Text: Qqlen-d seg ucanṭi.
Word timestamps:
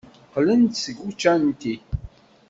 Qqlen-d 0.31 0.73
seg 0.83 0.97
ucanṭi. 1.09 1.75